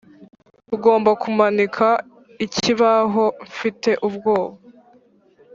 tugomba 0.67 1.11
kumanika 1.21 1.87
ikibaho, 2.45 3.25
mfite 3.47 3.89
ubwoba: 4.07 4.55